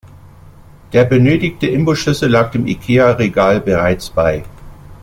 Der 0.93 1.05
benötigte 1.05 1.67
Imbusschlüssel 1.67 2.27
lag 2.31 2.49
dem 2.49 2.65
Ikea-Regal 2.65 3.61
bereits 3.61 4.09
bei. 4.09 4.43